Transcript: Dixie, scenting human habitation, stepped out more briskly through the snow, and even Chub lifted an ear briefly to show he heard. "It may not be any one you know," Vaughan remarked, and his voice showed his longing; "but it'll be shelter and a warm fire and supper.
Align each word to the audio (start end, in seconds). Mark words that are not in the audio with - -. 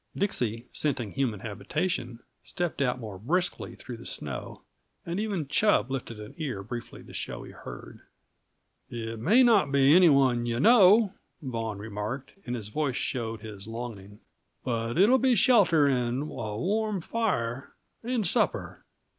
Dixie, 0.17 0.65
scenting 0.71 1.11
human 1.11 1.41
habitation, 1.41 2.21
stepped 2.41 2.81
out 2.81 2.97
more 2.99 3.19
briskly 3.19 3.75
through 3.75 3.97
the 3.97 4.05
snow, 4.07 4.63
and 5.05 5.19
even 5.19 5.47
Chub 5.47 5.91
lifted 5.91 6.19
an 6.19 6.33
ear 6.39 6.63
briefly 6.63 7.03
to 7.03 7.13
show 7.13 7.43
he 7.43 7.51
heard. 7.51 7.99
"It 8.89 9.19
may 9.19 9.43
not 9.43 9.71
be 9.71 9.95
any 9.95 10.09
one 10.09 10.47
you 10.47 10.59
know," 10.59 11.13
Vaughan 11.39 11.77
remarked, 11.77 12.31
and 12.47 12.55
his 12.55 12.69
voice 12.69 12.95
showed 12.95 13.41
his 13.41 13.67
longing; 13.67 14.21
"but 14.63 14.97
it'll 14.97 15.19
be 15.19 15.35
shelter 15.35 15.85
and 15.85 16.23
a 16.23 16.25
warm 16.25 16.99
fire 17.01 17.75
and 18.01 18.25
supper. 18.25 18.83